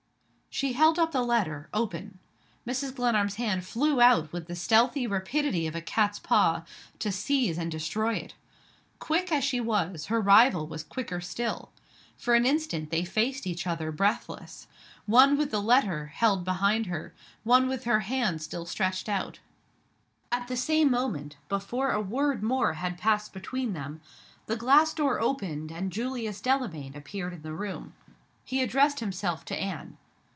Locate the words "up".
0.99-1.13